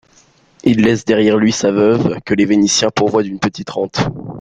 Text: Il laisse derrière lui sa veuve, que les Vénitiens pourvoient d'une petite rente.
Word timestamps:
Il 0.63 0.81
laisse 0.81 1.05
derrière 1.05 1.37
lui 1.37 1.51
sa 1.51 1.71
veuve, 1.71 2.17
que 2.25 2.33
les 2.33 2.45
Vénitiens 2.45 2.89
pourvoient 2.89 3.21
d'une 3.21 3.37
petite 3.39 3.69
rente. 3.69 4.01